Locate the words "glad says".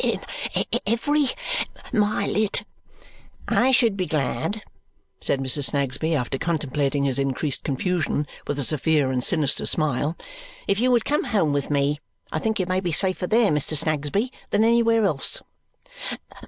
4.07-5.37